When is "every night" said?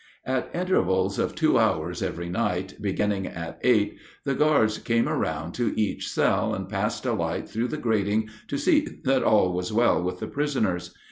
2.01-2.73